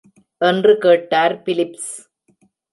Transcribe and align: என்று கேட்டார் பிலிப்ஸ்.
என்று 0.41 0.73
கேட்டார் 0.77 1.35
பிலிப்ஸ். 1.41 1.91